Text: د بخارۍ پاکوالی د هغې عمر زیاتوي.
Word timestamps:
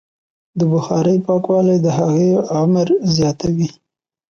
د 0.59 0.59
بخارۍ 0.71 1.17
پاکوالی 1.27 1.77
د 1.81 1.87
هغې 1.97 2.31
عمر 2.57 2.87
زیاتوي. 3.15 3.69